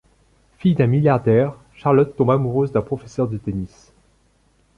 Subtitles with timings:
[0.57, 3.93] Fille d'un milliardaire, Charlotte tombe amoureuse d'un professeur de tennis.